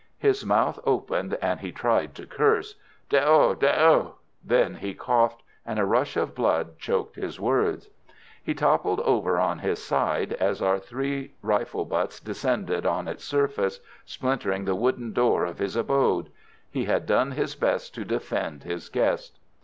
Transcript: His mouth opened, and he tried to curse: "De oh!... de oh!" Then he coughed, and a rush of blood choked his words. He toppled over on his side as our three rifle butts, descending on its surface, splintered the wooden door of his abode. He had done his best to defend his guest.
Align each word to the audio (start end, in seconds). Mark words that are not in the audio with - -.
His 0.17 0.43
mouth 0.43 0.79
opened, 0.83 1.35
and 1.43 1.59
he 1.59 1.71
tried 1.71 2.15
to 2.15 2.25
curse: 2.25 2.73
"De 3.09 3.23
oh!... 3.23 3.53
de 3.53 3.71
oh!" 3.79 4.15
Then 4.43 4.73
he 4.77 4.95
coughed, 4.95 5.43
and 5.63 5.77
a 5.77 5.85
rush 5.85 6.17
of 6.17 6.33
blood 6.33 6.79
choked 6.79 7.17
his 7.17 7.39
words. 7.39 7.87
He 8.43 8.55
toppled 8.55 8.99
over 9.01 9.37
on 9.39 9.59
his 9.59 9.77
side 9.79 10.33
as 10.33 10.59
our 10.59 10.79
three 10.79 11.33
rifle 11.43 11.85
butts, 11.85 12.19
descending 12.19 12.83
on 12.83 13.07
its 13.07 13.23
surface, 13.23 13.79
splintered 14.03 14.65
the 14.65 14.73
wooden 14.73 15.13
door 15.13 15.45
of 15.45 15.59
his 15.59 15.75
abode. 15.75 16.31
He 16.71 16.85
had 16.85 17.05
done 17.05 17.33
his 17.33 17.53
best 17.53 17.93
to 17.93 18.03
defend 18.03 18.63
his 18.63 18.89
guest. 18.89 19.37